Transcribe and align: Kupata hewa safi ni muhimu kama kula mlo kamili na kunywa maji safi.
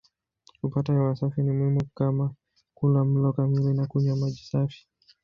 Kupata 0.61 0.93
hewa 0.93 1.15
safi 1.15 1.41
ni 1.41 1.51
muhimu 1.51 1.85
kama 1.95 2.33
kula 2.73 3.03
mlo 3.05 3.33
kamili 3.33 3.73
na 3.73 3.87
kunywa 3.87 4.15
maji 4.15 4.43
safi. 4.43 4.87